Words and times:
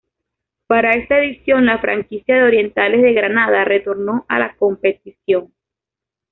Para 0.65 0.93
esta 0.93 1.19
edición 1.19 1.67
la 1.67 1.77
franquicia 1.77 2.33
de 2.35 2.41
Orientales 2.41 3.03
de 3.03 3.13
Granada 3.13 3.63
retornó 3.65 4.25
a 4.29 4.39
la 4.39 4.55
competición. 4.55 5.53